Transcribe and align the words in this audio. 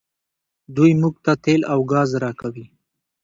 دوی 0.75 0.91
موږ 1.01 1.15
ته 1.25 1.31
تیل 1.43 1.61
او 1.73 1.79
ګاز 1.91 2.09
راکوي. 2.23 2.65